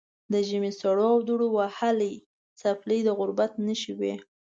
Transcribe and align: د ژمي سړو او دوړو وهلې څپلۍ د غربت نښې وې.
د 0.31 0.33
ژمي 0.49 0.71
سړو 0.81 1.05
او 1.13 1.19
دوړو 1.27 1.47
وهلې 1.57 2.13
څپلۍ 2.59 2.99
د 3.03 3.09
غربت 3.19 3.51
نښې 3.65 3.93
وې. 3.99 4.13